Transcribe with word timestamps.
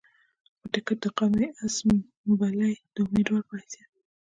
پۀ 0.61 0.65
ټکټ 0.71 0.97
د 1.03 1.05
قامي 1.17 1.47
اسمبلۍ 1.65 2.73
د 2.93 2.95
اميدوار 3.05 3.41
پۀ 3.47 3.53
حېثيت 3.59 3.89